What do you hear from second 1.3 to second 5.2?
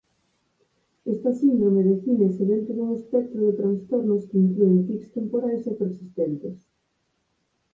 síndrome defínese dentro dun espectro de trastornos que inclúen tics